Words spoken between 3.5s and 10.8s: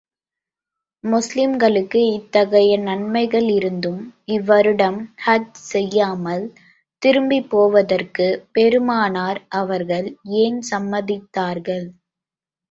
இருந்தும், இவ்வருடம் ஹஜ் செய்யாமல் திரும்பிப் போவதற்குப் பெருமானார் அவர்கள் ஏன்